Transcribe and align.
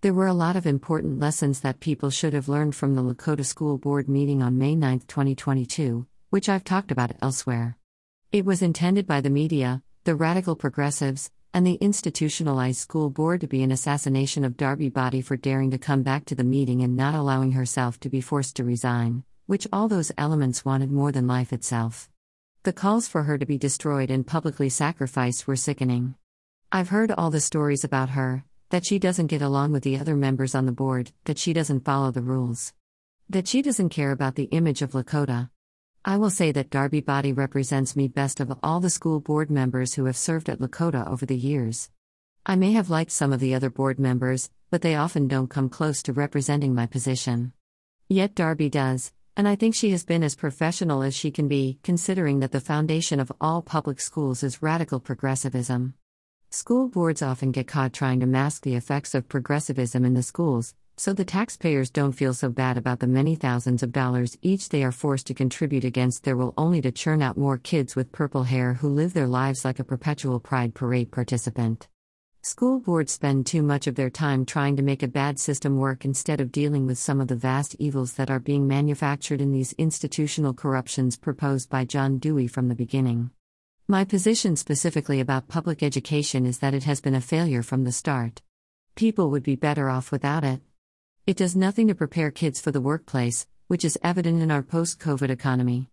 There 0.00 0.14
were 0.14 0.28
a 0.28 0.32
lot 0.32 0.54
of 0.54 0.64
important 0.64 1.18
lessons 1.18 1.58
that 1.60 1.80
people 1.80 2.08
should 2.10 2.32
have 2.32 2.48
learned 2.48 2.76
from 2.76 2.94
the 2.94 3.02
Lakota 3.02 3.44
School 3.44 3.78
Board 3.78 4.08
meeting 4.08 4.44
on 4.44 4.56
May 4.56 4.76
9, 4.76 5.00
2022, 5.08 6.06
which 6.30 6.48
I've 6.48 6.62
talked 6.62 6.92
about 6.92 7.16
elsewhere. 7.20 7.76
It 8.30 8.44
was 8.44 8.62
intended 8.62 9.08
by 9.08 9.20
the 9.20 9.28
media, 9.28 9.82
the 10.04 10.14
radical 10.14 10.54
progressives, 10.54 11.32
and 11.52 11.66
the 11.66 11.80
institutionalized 11.80 12.78
school 12.78 13.10
board 13.10 13.40
to 13.40 13.48
be 13.48 13.64
an 13.64 13.72
assassination 13.72 14.44
of 14.44 14.56
Darbi 14.56 14.92
Boddy 14.92 15.20
for 15.20 15.36
daring 15.36 15.72
to 15.72 15.78
come 15.78 16.04
back 16.04 16.26
to 16.26 16.36
the 16.36 16.44
meeting 16.44 16.80
and 16.84 16.94
not 16.94 17.16
allowing 17.16 17.50
herself 17.50 17.98
to 17.98 18.08
be 18.08 18.20
forced 18.20 18.54
to 18.54 18.62
resign, 18.62 19.24
which 19.46 19.66
all 19.72 19.88
those 19.88 20.12
elements 20.16 20.64
wanted 20.64 20.92
more 20.92 21.10
than 21.10 21.26
life 21.26 21.52
itself. 21.52 22.08
The 22.62 22.72
calls 22.72 23.08
for 23.08 23.24
her 23.24 23.36
to 23.36 23.46
be 23.46 23.58
destroyed 23.58 24.12
and 24.12 24.24
publicly 24.24 24.68
sacrificed 24.68 25.48
were 25.48 25.56
sickening. 25.56 26.14
I've 26.70 26.90
heard 26.90 27.10
all 27.10 27.30
the 27.30 27.40
stories 27.40 27.82
about 27.82 28.10
her, 28.10 28.44
that 28.70 28.84
she 28.84 28.98
doesn't 28.98 29.28
get 29.28 29.42
along 29.42 29.72
with 29.72 29.82
the 29.82 29.98
other 29.98 30.14
members 30.14 30.54
on 30.54 30.66
the 30.66 30.72
board, 30.72 31.12
that 31.24 31.38
she 31.38 31.52
doesn't 31.52 31.84
follow 31.84 32.10
the 32.10 32.22
rules, 32.22 32.74
that 33.28 33.48
she 33.48 33.62
doesn't 33.62 33.88
care 33.88 34.10
about 34.10 34.34
the 34.34 34.44
image 34.44 34.82
of 34.82 34.92
Lakota. 34.92 35.50
I 36.04 36.16
will 36.16 36.30
say 36.30 36.52
that 36.52 36.70
Darbi 36.70 37.04
Boddy 37.04 37.32
represents 37.32 37.96
me 37.96 38.08
best 38.08 38.40
of 38.40 38.56
all 38.62 38.80
the 38.80 38.90
school 38.90 39.20
board 39.20 39.50
members 39.50 39.94
who 39.94 40.04
have 40.04 40.16
served 40.16 40.48
at 40.48 40.58
Lakota 40.58 41.06
over 41.06 41.26
the 41.26 41.36
years. 41.36 41.90
I 42.46 42.56
may 42.56 42.72
have 42.72 42.88
liked 42.88 43.10
some 43.10 43.32
of 43.32 43.40
the 43.40 43.54
other 43.54 43.68
board 43.70 43.98
members, 43.98 44.50
but 44.70 44.82
they 44.82 44.94
often 44.94 45.28
don't 45.28 45.50
come 45.50 45.68
close 45.68 46.02
to 46.04 46.12
representing 46.12 46.74
my 46.74 46.86
position. 46.86 47.52
Yet 48.08 48.34
Darbi 48.34 48.70
does, 48.70 49.12
and 49.36 49.46
I 49.46 49.54
think 49.54 49.74
she 49.74 49.90
has 49.90 50.04
been 50.04 50.22
as 50.22 50.34
professional 50.34 51.02
as 51.02 51.14
she 51.14 51.30
can 51.30 51.46
be, 51.46 51.78
considering 51.82 52.40
that 52.40 52.52
the 52.52 52.60
foundation 52.60 53.20
of 53.20 53.32
all 53.40 53.62
public 53.62 54.00
schools 54.00 54.42
is 54.42 54.62
radical 54.62 55.00
progressivism. 55.00 55.94
School 56.50 56.88
boards 56.88 57.20
often 57.20 57.52
get 57.52 57.66
caught 57.66 57.92
trying 57.92 58.20
to 58.20 58.26
mask 58.26 58.62
the 58.62 58.74
effects 58.74 59.14
of 59.14 59.28
progressivism 59.28 60.02
in 60.02 60.14
the 60.14 60.22
schools, 60.22 60.74
so 60.96 61.12
the 61.12 61.22
taxpayers 61.22 61.90
don't 61.90 62.12
feel 62.12 62.32
so 62.32 62.48
bad 62.48 62.78
about 62.78 63.00
the 63.00 63.06
many 63.06 63.34
thousands 63.34 63.82
of 63.82 63.92
dollars 63.92 64.38
each 64.40 64.70
they 64.70 64.82
are 64.82 64.90
forced 64.90 65.26
to 65.26 65.34
contribute 65.34 65.84
against 65.84 66.24
their 66.24 66.38
will 66.38 66.54
only 66.56 66.80
to 66.80 66.90
churn 66.90 67.20
out 67.20 67.36
more 67.36 67.58
kids 67.58 67.94
with 67.94 68.12
purple 68.12 68.44
hair 68.44 68.72
who 68.72 68.88
live 68.88 69.12
their 69.12 69.26
lives 69.26 69.62
like 69.62 69.78
a 69.78 69.84
perpetual 69.84 70.40
pride 70.40 70.74
parade 70.74 71.12
participant. 71.12 71.86
School 72.40 72.80
boards 72.80 73.12
spend 73.12 73.44
too 73.44 73.62
much 73.62 73.86
of 73.86 73.96
their 73.96 74.08
time 74.08 74.46
trying 74.46 74.74
to 74.76 74.82
make 74.82 75.02
a 75.02 75.08
bad 75.08 75.38
system 75.38 75.76
work 75.76 76.06
instead 76.06 76.40
of 76.40 76.50
dealing 76.50 76.86
with 76.86 76.96
some 76.96 77.20
of 77.20 77.28
the 77.28 77.36
vast 77.36 77.76
evils 77.78 78.14
that 78.14 78.30
are 78.30 78.40
being 78.40 78.66
manufactured 78.66 79.42
in 79.42 79.52
these 79.52 79.74
institutional 79.74 80.54
corruptions 80.54 81.18
proposed 81.18 81.68
by 81.68 81.84
John 81.84 82.16
Dewey 82.16 82.46
from 82.46 82.68
the 82.68 82.74
beginning. 82.74 83.32
My 83.90 84.04
position 84.04 84.54
specifically 84.56 85.18
about 85.18 85.48
public 85.48 85.82
education 85.82 86.44
is 86.44 86.58
that 86.58 86.74
it 86.74 86.84
has 86.84 87.00
been 87.00 87.14
a 87.14 87.22
failure 87.22 87.62
from 87.62 87.84
the 87.84 87.90
start. 87.90 88.42
People 88.96 89.30
would 89.30 89.42
be 89.42 89.56
better 89.56 89.88
off 89.88 90.12
without 90.12 90.44
it. 90.44 90.60
It 91.26 91.38
does 91.38 91.56
nothing 91.56 91.88
to 91.88 91.94
prepare 91.94 92.30
kids 92.30 92.60
for 92.60 92.70
the 92.70 92.82
workplace, 92.82 93.46
which 93.66 93.86
is 93.86 93.96
evident 94.02 94.42
in 94.42 94.50
our 94.50 94.62
post 94.62 95.00
COVID 95.00 95.30
economy. 95.30 95.88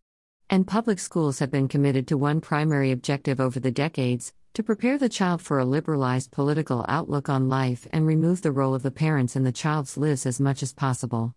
And 0.49 0.67
public 0.67 0.99
schools 0.99 1.39
have 1.39 1.51
been 1.51 1.69
committed 1.69 2.05
to 2.09 2.17
one 2.17 2.41
primary 2.41 2.91
objective 2.91 3.39
over 3.39 3.61
the 3.61 3.71
decades 3.71 4.33
to 4.55 4.63
prepare 4.63 4.97
the 4.97 5.07
child 5.07 5.41
for 5.41 5.59
a 5.59 5.63
liberalized 5.63 6.31
political 6.31 6.83
outlook 6.89 7.29
on 7.29 7.47
life 7.47 7.87
and 7.93 8.05
remove 8.05 8.41
the 8.41 8.51
role 8.51 8.75
of 8.75 8.83
the 8.83 8.91
parents 8.91 9.37
in 9.37 9.45
the 9.45 9.53
child's 9.53 9.95
lives 9.95 10.25
as 10.25 10.41
much 10.41 10.61
as 10.61 10.73
possible. 10.73 11.33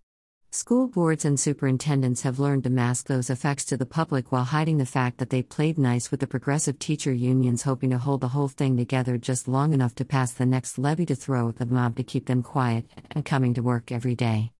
School 0.50 0.88
boards 0.88 1.26
and 1.26 1.38
superintendents 1.38 2.22
have 2.22 2.38
learned 2.38 2.64
to 2.64 2.70
mask 2.70 3.06
those 3.06 3.28
effects 3.28 3.66
to 3.66 3.76
the 3.76 3.84
public 3.84 4.32
while 4.32 4.44
hiding 4.44 4.78
the 4.78 4.86
fact 4.86 5.18
that 5.18 5.28
they 5.28 5.42
played 5.42 5.76
nice 5.76 6.10
with 6.10 6.20
the 6.20 6.26
progressive 6.26 6.78
teacher 6.78 7.12
unions, 7.12 7.64
hoping 7.64 7.90
to 7.90 7.98
hold 7.98 8.22
the 8.22 8.28
whole 8.28 8.48
thing 8.48 8.74
together 8.74 9.18
just 9.18 9.46
long 9.46 9.74
enough 9.74 9.94
to 9.96 10.06
pass 10.06 10.32
the 10.32 10.46
next 10.46 10.78
levy 10.78 11.04
to 11.04 11.14
throw 11.14 11.50
at 11.50 11.56
the 11.56 11.66
mob 11.66 11.96
to 11.96 12.02
keep 12.02 12.24
them 12.24 12.42
quiet 12.42 12.86
and 13.10 13.26
coming 13.26 13.52
to 13.52 13.62
work 13.62 13.92
every 13.92 14.14
day. 14.14 14.52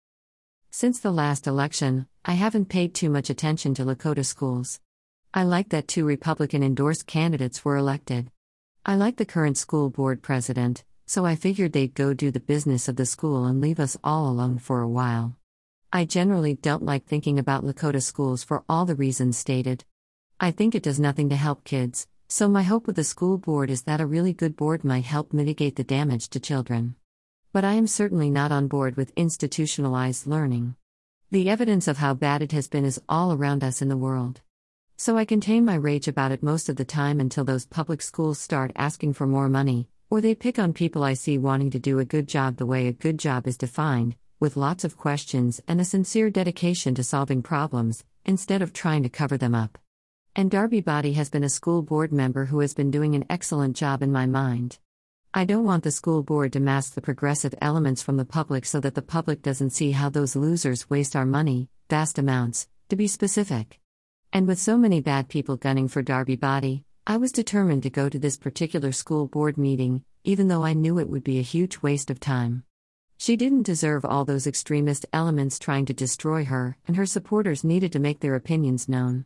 Since 0.70 1.00
the 1.00 1.10
last 1.10 1.46
election, 1.46 2.06
I 2.22 2.34
haven't 2.34 2.68
paid 2.68 2.94
too 2.94 3.08
much 3.08 3.30
attention 3.30 3.72
to 3.76 3.84
Lakota 3.86 4.26
schools. 4.26 4.80
I 5.32 5.44
like 5.44 5.70
that 5.70 5.88
two 5.88 6.04
Republican 6.04 6.62
endorsed 6.62 7.06
candidates 7.06 7.64
were 7.64 7.78
elected. 7.78 8.30
I 8.84 8.94
like 8.94 9.16
the 9.16 9.24
current 9.24 9.56
school 9.56 9.88
board 9.88 10.20
president, 10.20 10.84
so 11.06 11.24
I 11.24 11.34
figured 11.34 11.72
they'd 11.72 11.94
go 11.94 12.12
do 12.12 12.30
the 12.30 12.40
business 12.40 12.88
of 12.88 12.96
the 12.96 13.06
school 13.06 13.46
and 13.46 13.62
leave 13.62 13.80
us 13.80 13.96
all 14.04 14.28
alone 14.28 14.58
for 14.58 14.82
a 14.82 14.88
while. 14.88 15.37
I 15.90 16.04
generally 16.04 16.52
don't 16.52 16.82
like 16.82 17.06
thinking 17.06 17.38
about 17.38 17.64
Lakota 17.64 18.02
schools 18.02 18.44
for 18.44 18.62
all 18.68 18.84
the 18.84 18.94
reasons 18.94 19.38
stated. 19.38 19.86
I 20.38 20.50
think 20.50 20.74
it 20.74 20.82
does 20.82 21.00
nothing 21.00 21.30
to 21.30 21.36
help 21.36 21.64
kids, 21.64 22.06
so 22.28 22.46
my 22.46 22.62
hope 22.62 22.86
with 22.86 22.96
the 22.96 23.04
school 23.04 23.38
board 23.38 23.70
is 23.70 23.84
that 23.84 24.02
a 24.02 24.06
really 24.06 24.34
good 24.34 24.54
board 24.54 24.84
might 24.84 25.06
help 25.06 25.32
mitigate 25.32 25.76
the 25.76 25.84
damage 25.84 26.28
to 26.28 26.40
children. 26.40 26.96
But 27.54 27.64
I 27.64 27.72
am 27.72 27.86
certainly 27.86 28.28
not 28.28 28.52
on 28.52 28.68
board 28.68 28.98
with 28.98 29.14
institutionalized 29.16 30.26
learning. 30.26 30.76
The 31.30 31.48
evidence 31.48 31.88
of 31.88 31.96
how 31.96 32.12
bad 32.12 32.42
it 32.42 32.52
has 32.52 32.68
been 32.68 32.84
is 32.84 33.00
all 33.08 33.32
around 33.32 33.64
us 33.64 33.80
in 33.80 33.88
the 33.88 33.96
world. 33.96 34.42
So 34.98 35.16
I 35.16 35.24
contain 35.24 35.64
my 35.64 35.76
rage 35.76 36.06
about 36.06 36.32
it 36.32 36.42
most 36.42 36.68
of 36.68 36.76
the 36.76 36.84
time 36.84 37.18
until 37.18 37.44
those 37.44 37.64
public 37.64 38.02
schools 38.02 38.38
start 38.38 38.72
asking 38.76 39.14
for 39.14 39.26
more 39.26 39.48
money, 39.48 39.88
or 40.10 40.20
they 40.20 40.34
pick 40.34 40.58
on 40.58 40.74
people 40.74 41.02
I 41.02 41.14
see 41.14 41.38
wanting 41.38 41.70
to 41.70 41.78
do 41.78 41.98
a 41.98 42.04
good 42.04 42.28
job 42.28 42.58
the 42.58 42.66
way 42.66 42.88
a 42.88 42.92
good 42.92 43.18
job 43.18 43.46
is 43.46 43.56
defined, 43.56 44.16
with 44.40 44.56
lots 44.56 44.84
of 44.84 44.96
questions 44.96 45.60
and 45.66 45.80
a 45.80 45.84
sincere 45.84 46.30
dedication 46.30 46.94
to 46.94 47.02
solving 47.02 47.42
problems, 47.42 48.04
instead 48.24 48.62
of 48.62 48.72
trying 48.72 49.02
to 49.02 49.08
cover 49.08 49.36
them 49.36 49.54
up. 49.54 49.78
And 50.36 50.50
Darbi 50.50 50.84
Boddy 50.84 51.14
has 51.14 51.30
been 51.30 51.42
a 51.42 51.48
school 51.48 51.82
board 51.82 52.12
member 52.12 52.44
who 52.44 52.60
has 52.60 52.74
been 52.74 52.90
doing 52.90 53.14
an 53.14 53.24
excellent 53.28 53.76
job 53.76 54.02
in 54.02 54.12
my 54.12 54.26
mind. 54.26 54.78
I 55.34 55.44
don't 55.44 55.64
want 55.64 55.82
the 55.82 55.90
school 55.90 56.22
board 56.22 56.52
to 56.52 56.60
mask 56.60 56.94
the 56.94 57.00
progressive 57.00 57.54
elements 57.60 58.02
from 58.02 58.16
the 58.16 58.24
public 58.24 58.64
so 58.64 58.80
that 58.80 58.94
the 58.94 59.02
public 59.02 59.42
doesn't 59.42 59.70
see 59.70 59.90
how 59.92 60.08
those 60.08 60.36
losers 60.36 60.88
waste 60.88 61.16
our 61.16 61.26
money, 61.26 61.68
vast 61.90 62.18
amounts, 62.18 62.68
to 62.88 62.96
be 62.96 63.06
specific. 63.06 63.80
And 64.32 64.46
with 64.46 64.58
so 64.58 64.78
many 64.78 65.00
bad 65.00 65.28
people 65.28 65.56
gunning 65.56 65.88
for 65.88 66.02
Darbi 66.02 66.38
Boddy, 66.38 66.84
I 67.06 67.16
was 67.16 67.32
determined 67.32 67.82
to 67.82 67.90
go 67.90 68.08
to 68.08 68.18
this 68.18 68.36
particular 68.36 68.92
school 68.92 69.26
board 69.26 69.58
meeting, 69.58 70.04
even 70.24 70.48
though 70.48 70.64
I 70.64 70.74
knew 70.74 70.98
it 70.98 71.08
would 71.08 71.24
be 71.24 71.38
a 71.38 71.42
huge 71.42 71.82
waste 71.82 72.10
of 72.10 72.20
time. 72.20 72.64
She 73.20 73.36
didn't 73.36 73.64
deserve 73.64 74.04
all 74.04 74.24
those 74.24 74.46
extremist 74.46 75.04
elements 75.12 75.58
trying 75.58 75.86
to 75.86 75.92
destroy 75.92 76.44
her, 76.44 76.76
and 76.86 76.96
her 76.96 77.04
supporters 77.04 77.64
needed 77.64 77.90
to 77.92 77.98
make 77.98 78.20
their 78.20 78.36
opinions 78.36 78.88
known. 78.88 79.24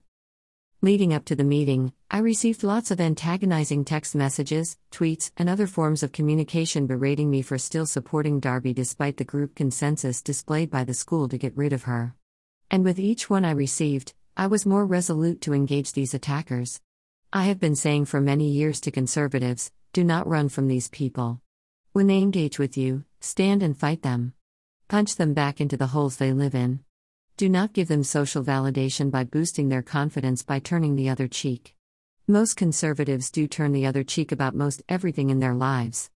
Leading 0.81 1.13
up 1.13 1.27
to 1.27 1.37
the 1.37 1.45
meeting, 1.45 1.93
I 2.11 2.19
received 2.19 2.65
lots 2.65 2.91
of 2.91 3.03
antagonizing 3.03 3.85
text 3.85 4.15
messages, 4.15 4.79
tweets, 4.91 5.31
and 5.37 5.49
other 5.49 5.67
forms 5.67 6.03
of 6.03 6.11
communication 6.11 6.87
berating 6.87 7.31
me 7.31 7.43
for 7.43 7.59
still 7.59 7.85
supporting 7.85 8.41
Darbi 8.41 8.75
despite 8.75 9.19
the 9.19 9.25
group 9.25 9.55
consensus 9.55 10.23
displayed 10.23 10.71
by 10.71 10.85
the 10.85 10.95
school 10.95 11.29
to 11.29 11.37
get 11.37 11.57
rid 11.57 11.75
of 11.75 11.83
her. 11.83 12.15
And 12.71 12.85
with 12.85 12.99
each 12.99 13.29
one 13.29 13.45
I 13.45 13.51
received, 13.51 14.15
I 14.39 14.47
was 14.47 14.65
more 14.65 14.87
resolute 14.87 15.43
to 15.43 15.53
engage 15.53 15.93
these 15.93 16.15
attackers. 16.15 16.81
I 17.31 17.45
have 17.45 17.61
been 17.61 17.77
saying 17.77 18.07
for 18.07 18.23
many 18.23 18.49
years 18.49 18.81
to 18.81 18.91
conservatives 18.91 19.71
do 19.93 20.03
not 20.03 20.27
run 20.27 20.49
from 20.49 20.67
these 20.67 20.89
people. 20.89 21.43
When 21.93 22.07
they 22.07 22.19
engage 22.19 22.59
with 22.59 22.79
you, 22.79 23.05
stand 23.21 23.63
and 23.63 23.77
fight 23.77 24.01
them. 24.01 24.33
Punch 24.89 25.17
them 25.17 25.35
back 25.35 25.61
into 25.61 25.77
the 25.77 25.89
holes 25.89 26.17
they 26.17 26.33
live 26.33 26.55
in. 26.55 26.81
Do 27.37 27.51
not 27.51 27.75
give 27.75 27.89
them 27.89 28.03
social 28.03 28.43
validation 28.43 29.11
by 29.11 29.25
boosting 29.25 29.69
their 29.69 29.83
confidence 29.83 30.43
by 30.43 30.59
turning 30.59 30.97
the 30.97 31.11
other 31.11 31.29
cheek. 31.29 31.77
Most 32.27 32.57
conservatives 32.57 33.31
do 33.31 33.47
turn 33.47 33.73
the 33.73 33.85
other 33.85 34.05
cheek 34.05 34.33
about 34.33 34.55
most 34.55 34.83
everything 34.89 35.29
in 35.29 35.41
their 35.41 35.53
lives. 35.53 36.11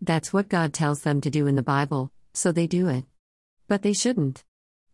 That's 0.00 0.32
what 0.32 0.48
God 0.48 0.72
tells 0.72 1.02
them 1.02 1.20
to 1.20 1.30
do 1.30 1.46
in 1.46 1.54
the 1.54 1.62
Bible, 1.62 2.10
so 2.34 2.50
they 2.50 2.66
do 2.66 2.88
it. 2.88 3.04
But 3.68 3.82
they 3.82 3.92
shouldn't. 3.92 4.42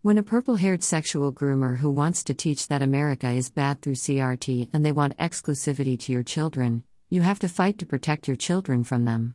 When 0.02 0.18
a 0.18 0.22
purple 0.22 0.56
haired 0.56 0.84
sexual 0.84 1.32
groomer 1.32 1.78
who 1.78 1.90
wants 1.90 2.22
to 2.24 2.34
teach 2.34 2.68
that 2.68 2.82
America 2.82 3.30
is 3.30 3.48
bad 3.48 3.80
through 3.80 3.94
CRT 3.94 4.68
and 4.74 4.84
they 4.84 4.92
want 4.92 5.16
exclusivity 5.16 5.98
to 6.00 6.12
your 6.12 6.22
children, 6.22 6.84
you 7.08 7.22
have 7.22 7.38
to 7.38 7.48
fight 7.48 7.78
to 7.78 7.86
protect 7.86 8.28
your 8.28 8.36
children 8.36 8.84
from 8.84 9.06
them. 9.06 9.34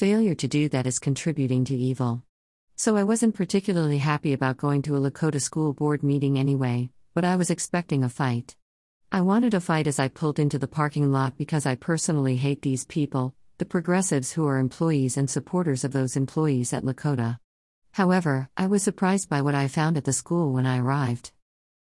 Failure 0.00 0.34
to 0.34 0.48
do 0.48 0.66
that 0.70 0.86
is 0.86 0.98
contributing 0.98 1.62
to 1.66 1.76
evil. 1.76 2.22
So 2.74 2.96
I 2.96 3.04
wasn't 3.04 3.34
particularly 3.34 3.98
happy 3.98 4.32
about 4.32 4.56
going 4.56 4.80
to 4.84 4.96
a 4.96 4.98
Lakota 4.98 5.42
school 5.42 5.74
board 5.74 6.02
meeting 6.02 6.38
anyway, 6.38 6.88
but 7.12 7.22
I 7.22 7.36
was 7.36 7.50
expecting 7.50 8.02
a 8.02 8.08
fight. 8.08 8.56
I 9.12 9.20
wanted 9.20 9.52
a 9.52 9.60
fight 9.60 9.86
as 9.86 9.98
I 9.98 10.08
pulled 10.08 10.38
into 10.38 10.58
the 10.58 10.66
parking 10.66 11.12
lot 11.12 11.36
because 11.36 11.66
I 11.66 11.74
personally 11.74 12.36
hate 12.36 12.62
these 12.62 12.86
people, 12.86 13.34
the 13.58 13.66
progressives 13.66 14.32
who 14.32 14.46
are 14.46 14.56
employees 14.56 15.18
and 15.18 15.28
supporters 15.28 15.84
of 15.84 15.92
those 15.92 16.16
employees 16.16 16.72
at 16.72 16.82
Lakota. 16.82 17.38
However, 17.92 18.48
I 18.56 18.68
was 18.68 18.82
surprised 18.82 19.28
by 19.28 19.42
what 19.42 19.54
I 19.54 19.68
found 19.68 19.98
at 19.98 20.04
the 20.04 20.14
school 20.14 20.54
when 20.54 20.64
I 20.64 20.78
arrived. 20.78 21.32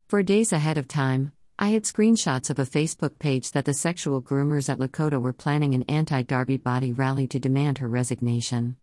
For 0.10 0.24
days 0.24 0.51
ahead 0.51 0.77
of 0.77 0.89
time, 0.89 1.31
I 1.61 1.71
had 1.71 1.83
screenshots 1.83 2.50
of 2.50 2.57
a 2.57 2.63
Facebook 2.63 3.19
page 3.19 3.51
that 3.51 3.65
the 3.65 3.73
sexual 3.73 4.21
groomers 4.21 4.69
at 4.69 4.79
Lakota 4.79 5.21
were 5.21 5.33
planning 5.33 5.75
an 5.75 5.83
anti 5.89 6.23
Darbi 6.23 6.63
Boddy 6.63 6.94
rally 6.94 7.27
to 7.27 7.38
demand 7.38 7.79
her 7.79 7.89
resignation. 7.89 8.77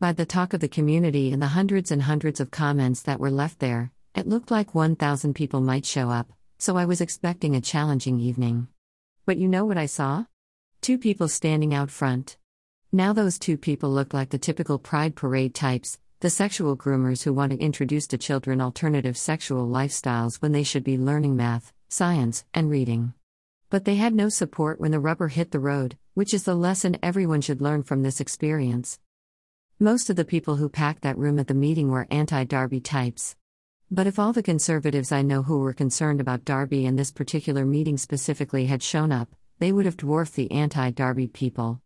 By 0.00 0.12
the 0.12 0.26
talk 0.26 0.52
of 0.52 0.58
the 0.58 0.66
community 0.66 1.30
and 1.30 1.40
the 1.40 1.54
hundreds 1.54 1.92
and 1.92 2.02
hundreds 2.02 2.40
of 2.40 2.50
comments 2.50 3.00
that 3.02 3.20
were 3.20 3.30
left 3.30 3.60
there, 3.60 3.92
it 4.16 4.26
looked 4.26 4.50
like 4.50 4.74
1,000 4.74 5.34
people 5.34 5.60
might 5.60 5.86
show 5.86 6.10
up, 6.10 6.32
so 6.58 6.76
I 6.76 6.84
was 6.84 7.00
expecting 7.00 7.54
a 7.54 7.60
challenging 7.60 8.18
evening. 8.18 8.66
But 9.24 9.36
you 9.36 9.46
know 9.46 9.64
what 9.64 9.78
I 9.78 9.86
saw? 9.86 10.24
Two 10.80 10.98
people 10.98 11.28
standing 11.28 11.74
out 11.74 11.92
front. 11.92 12.38
Now, 12.90 13.12
those 13.12 13.38
two 13.38 13.56
people 13.56 13.90
look 13.90 14.12
like 14.12 14.30
the 14.30 14.38
typical 14.38 14.80
Pride 14.80 15.14
Parade 15.14 15.54
types, 15.54 16.00
the 16.18 16.30
sexual 16.30 16.76
groomers 16.76 17.22
who 17.22 17.32
want 17.32 17.52
to 17.52 17.58
introduce 17.58 18.08
to 18.08 18.18
children 18.18 18.60
alternative 18.60 19.16
sexual 19.16 19.68
lifestyles 19.68 20.42
when 20.42 20.50
they 20.50 20.64
should 20.64 20.82
be 20.82 20.98
learning 20.98 21.36
math, 21.36 21.72
science, 21.96 22.44
and 22.52 22.68
reading. 22.68 23.14
But 23.70 23.86
they 23.86 23.96
had 23.96 24.14
no 24.14 24.28
support 24.28 24.78
when 24.78 24.90
the 24.90 25.00
rubber 25.00 25.28
hit 25.28 25.50
the 25.50 25.58
road, 25.58 25.96
which 26.12 26.34
is 26.34 26.44
the 26.44 26.54
lesson 26.54 26.98
everyone 27.02 27.40
should 27.40 27.62
learn 27.62 27.82
from 27.82 28.02
this 28.02 28.20
experience. 28.20 29.00
Most 29.80 30.10
of 30.10 30.16
the 30.16 30.24
people 30.24 30.56
who 30.56 30.68
packed 30.68 31.00
that 31.02 31.16
room 31.16 31.38
at 31.38 31.46
the 31.46 31.54
meeting 31.54 31.90
were 31.90 32.06
anti 32.10 32.44
Darbi 32.44 32.84
types. 32.84 33.34
But 33.90 34.06
if 34.06 34.18
all 34.18 34.34
the 34.34 34.42
conservatives 34.42 35.10
I 35.10 35.22
know 35.22 35.42
who 35.42 35.58
were 35.58 35.72
concerned 35.72 36.20
about 36.20 36.44
Darbi 36.44 36.86
and 36.86 36.98
this 36.98 37.10
particular 37.10 37.64
meeting 37.64 37.96
specifically 37.96 38.66
had 38.66 38.82
shown 38.82 39.10
up, 39.10 39.34
they 39.58 39.72
would 39.72 39.86
have 39.86 39.96
dwarfed 39.96 40.34
the 40.34 40.50
anti 40.50 40.90
Darbi 40.90 41.32
people. 41.32 41.80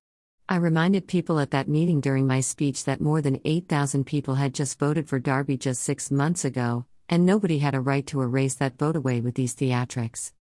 I 0.49 0.57
reminded 0.57 1.07
people 1.07 1.39
at 1.39 1.53
that 1.53 1.69
meeting 1.69 2.01
during 2.01 2.27
my 2.27 2.41
speech 2.41 2.83
that 2.85 3.01
more 3.01 3.23
than 3.23 3.41
8,000 3.45 4.05
people 4.05 4.35
had 4.35 4.55
just 4.55 4.77
voted 4.81 5.09
for 5.09 5.21
Darbi 5.21 5.57
just 5.57 5.83
six 5.83 6.11
months 6.11 6.45
ago, 6.45 6.87
and 7.11 7.27
nobody 7.27 7.59
had 7.59 7.75
a 7.75 7.81
right 7.81 8.07
to 8.07 8.23
erase 8.23 8.55
that 8.55 8.79
vote 8.79 8.95
away 8.95 9.21
with 9.21 9.35
these 9.35 9.55
theatrics. 9.55 10.33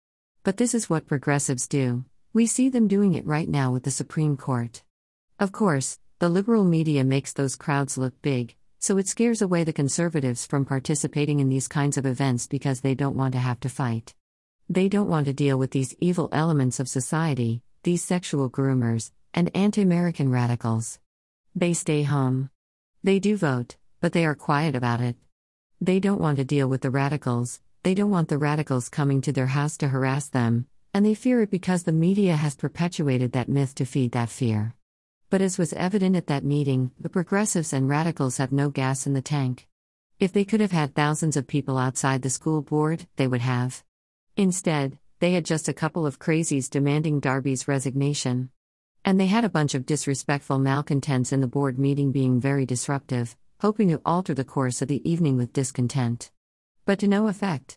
But 0.45 0.59
this 0.59 0.75
is 0.75 0.91
what 0.91 1.07
progressives 1.07 1.67
do. 1.67 2.05
We 2.35 2.47
see 2.47 2.69
them 2.69 2.87
doing 2.87 3.15
it 3.15 3.27
right 3.27 3.49
now 3.49 3.73
with 3.73 3.85
the 3.85 3.91
Supreme 3.91 4.37
Court. 4.37 4.83
Of 5.41 5.51
course, 5.51 5.99
the 6.19 6.29
liberal 6.29 6.65
media 6.65 7.05
makes 7.05 7.33
those 7.33 7.57
crowds 7.57 7.97
look 7.97 8.21
big, 8.21 8.55
so 8.79 8.99
it 8.99 9.09
scares 9.09 9.41
away 9.41 9.65
the 9.65 9.73
conservatives 9.73 10.45
from 10.45 10.67
participating 10.67 11.41
in 11.41 11.49
these 11.49 11.69
kinds 11.69 11.97
of 11.97 12.05
events 12.05 12.47
because 12.47 12.83
they 12.83 12.95
don't 12.95 13.17
want 13.17 13.33
to 13.33 13.39
have 13.39 13.61
to 13.61 13.71
fight. 13.71 14.15
They 14.69 14.91
don't 14.91 15.09
want 15.09 15.25
to 15.25 15.33
deal 15.33 15.59
with 15.59 15.71
these 15.71 15.97
evil 16.01 16.29
elements 16.33 16.79
of 16.81 16.89
society, 16.89 17.63
these 17.83 18.05
sexual 18.05 18.51
groomers, 18.51 19.11
and 19.33 19.51
anti 19.55 19.81
American 19.81 20.31
radicals. 20.31 20.99
They 21.55 21.73
stay 21.73 22.03
home. 22.03 22.51
They 23.03 23.19
do 23.19 23.39
vote, 23.39 23.77
but 24.03 24.13
they 24.13 24.27
are 24.27 24.35
quiet 24.35 24.77
about 24.77 25.01
it. 25.01 25.17
They 25.81 26.01
don't 26.01 26.21
want 26.21 26.39
to 26.39 26.45
deal 26.45 26.67
with 26.67 26.81
the 26.81 26.91
radicals, 26.91 27.61
they 27.85 27.95
don't 27.95 28.11
want 28.11 28.29
the 28.29 28.37
radicals 28.37 28.89
coming 28.89 29.21
to 29.21 29.33
their 29.33 29.47
house 29.47 29.77
to 29.77 29.89
harass 29.89 30.29
them, 30.29 30.67
and 30.93 31.07
they 31.07 31.15
fear 31.15 31.43
it 31.43 31.53
because 31.53 31.85
the 31.85 31.93
media 31.93 32.35
has 32.35 32.57
perpetuated 32.57 33.31
that 33.33 33.49
myth 33.49 33.77
to 33.77 33.85
feed 33.85 34.11
that 34.11 34.29
fear. 34.29 34.75
But 35.31 35.41
as 35.41 35.57
was 35.57 35.73
evident 35.75 36.17
at 36.17 36.27
that 36.27 36.43
meeting, 36.43 36.91
the 36.99 37.09
progressives 37.09 37.73
and 37.73 37.89
radicals 37.89 38.39
have 38.39 38.51
no 38.51 38.71
gas 38.71 39.07
in 39.07 39.13
the 39.13 39.23
tank. 39.23 39.69
If 40.19 40.33
they 40.33 40.45
could 40.45 40.61
have 40.61 40.73
had 40.73 40.97
thousands 40.97 41.37
of 41.37 41.47
people 41.47 41.79
outside 41.79 42.23
the 42.23 42.31
school 42.31 42.61
board, 42.61 43.07
they 43.15 43.29
would 43.29 43.43
have. 43.43 43.85
Instead, 44.37 44.99
they 45.21 45.35
had 45.35 45.45
just 45.45 45.69
a 45.69 45.73
couple 45.73 46.07
of 46.07 46.19
crazies 46.19 46.69
demanding 46.69 47.21
Darbi's 47.21 47.69
resignation. 47.69 48.51
And 49.05 49.21
they 49.21 49.27
had 49.27 49.45
a 49.45 49.49
bunch 49.49 49.77
of 49.77 49.87
disrespectful 49.87 50.59
malcontents 50.59 51.33
in 51.33 51.41
the 51.41 51.47
board 51.47 51.79
meeting 51.79 52.11
being 52.11 52.41
very 52.41 52.67
disruptive, 52.67 53.37
hoping 53.61 53.89
to 53.89 54.01
alter 54.05 54.35
the 54.35 54.45
course 54.45 54.81
of 54.81 54.89
the 54.89 55.09
evening 55.09 55.37
with 55.37 55.53
discontent. 55.53 56.31
But 56.85 57.01
to 57.01 57.09
no 57.09 57.27
effect. 57.27 57.77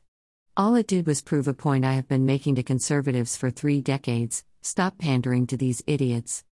All 0.55 0.75
it 0.75 0.85
did 0.85 1.07
was 1.07 1.21
prove 1.21 1.47
a 1.47 1.55
point 1.55 1.85
I 1.85 1.93
have 1.93 2.07
been 2.07 2.25
making 2.25 2.55
to 2.55 2.63
conservatives 2.63 3.35
for 3.35 3.49
three 3.49 3.81
decades 3.81 4.43
stop 4.61 4.99
pandering 4.99 5.47
to 5.47 5.57
these 5.57 5.81
idiots. 5.87 6.43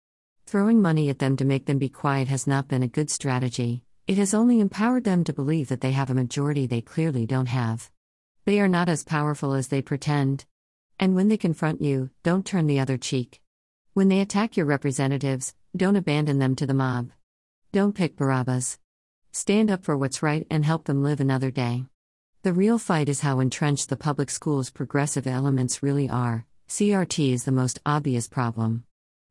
Throwing 0.47 0.81
money 0.81 1.09
at 1.09 1.19
them 1.19 1.37
to 1.37 1.45
make 1.45 1.67
them 1.67 1.77
be 1.77 1.89
quiet 1.89 2.27
has 2.27 2.47
not 2.47 2.67
been 2.67 2.81
a 2.81 2.87
good 2.87 3.11
strategy, 3.11 3.83
it 4.07 4.17
has 4.17 4.33
only 4.33 4.59
empowered 4.59 5.03
them 5.03 5.23
to 5.25 5.33
believe 5.33 5.69
that 5.69 5.81
they 5.81 5.91
have 5.91 6.09
a 6.09 6.15
majority 6.15 6.65
they 6.65 6.81
clearly 6.81 7.27
don't 7.27 7.49
have. 7.49 7.91
They 8.45 8.59
are 8.59 8.67
not 8.67 8.89
as 8.89 9.03
powerful 9.03 9.53
as 9.53 9.67
they 9.67 9.83
pretend. 9.83 10.45
And 10.99 11.13
when 11.13 11.27
they 11.27 11.37
confront 11.37 11.83
you, 11.83 12.09
don't 12.23 12.47
turn 12.47 12.65
the 12.65 12.79
other 12.79 12.97
cheek. 12.97 13.41
When 13.93 14.09
they 14.09 14.21
attack 14.21 14.57
your 14.57 14.65
representatives, 14.65 15.53
don't 15.77 15.95
abandon 15.95 16.39
them 16.39 16.55
to 16.55 16.65
the 16.65 16.73
mob. 16.73 17.11
Don't 17.71 17.93
pick 17.93 18.15
Barabbas. 18.15 18.79
Stand 19.31 19.69
up 19.69 19.83
for 19.83 19.95
what's 19.95 20.23
right 20.23 20.47
and 20.49 20.65
help 20.65 20.85
them 20.85 21.03
live 21.03 21.19
another 21.19 21.51
day. 21.51 21.85
The 22.41 22.53
real 22.53 22.79
fight 22.79 23.07
is 23.07 23.19
how 23.19 23.39
entrenched 23.39 23.89
the 23.89 23.95
public 23.95 24.29
schools' 24.31 24.71
progressive 24.71 25.27
elements 25.27 25.83
really 25.83 26.09
are. 26.09 26.45
CRT 26.67 27.33
is 27.33 27.43
the 27.43 27.51
most 27.51 27.79
obvious 27.85 28.27
problem. 28.27 28.85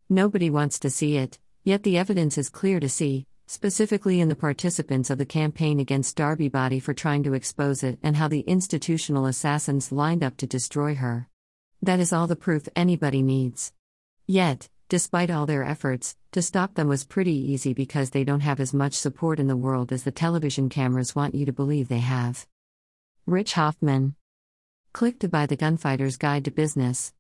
Nobody 0.09 0.51
wants 0.51 0.79
to 0.81 0.91
see 0.91 1.17
it, 1.17 1.39
yet 1.65 1.83
the 1.83 1.99
evidence 1.99 2.39
is 2.39 2.49
clear 2.49 2.79
to 2.79 2.89
see, 2.89 3.27
specifically 3.47 4.21
in 4.21 4.29
the 4.29 4.37
participants 4.37 5.11
of 5.11 5.19
the 5.19 5.27
campaign 5.27 5.81
against 5.81 6.17
Darbi 6.17 6.51
Boddy 6.51 6.79
for 6.79 6.95
trying 6.95 7.25
to 7.25 7.35
expose 7.35 7.83
it 7.83 7.99
and 8.03 8.17
how 8.17 8.29
the 8.29 8.41
institutional 8.41 9.27
assassins 9.27 9.91
lined 9.91 10.23
up 10.23 10.37
to 10.37 10.47
destroy 10.47 10.95
her. 10.95 11.29
That 11.83 11.99
is 11.99 12.13
all 12.13 12.27
the 12.27 12.37
proof 12.37 12.69
anybody 12.77 13.23
needs. 13.23 13.73
Yet, 14.27 14.69
despite 14.89 15.31
all 15.31 15.47
their 15.47 15.65
efforts, 15.65 16.17
to 16.33 16.41
stop 16.41 16.75
them 16.75 16.89
was 16.89 17.05
pretty 17.05 17.35
easy 17.53 17.75
because 17.75 18.11
they 18.11 18.25
don't 18.25 18.41
have 18.41 18.61
as 18.61 18.73
much 18.73 18.95
support 18.95 19.39
in 19.39 19.47
the 19.47 19.57
world 19.57 19.93
as 19.93 20.05
the 20.05 20.11
television 20.11 20.69
cameras 20.69 21.15
want 21.15 21.35
you 21.35 21.45
to 21.47 21.53
believe 21.53 21.89
they 21.89 21.99
have. 21.99 22.47
Rich 23.27 23.53
Hoffman. 23.55 24.15
Click 24.95 25.19
to 25.21 25.29
buy 25.29 25.47
the 25.47 25.57
Gunfighter's 25.57 26.17
Guide 26.17 26.47
to 26.47 26.51
Business. 26.51 27.13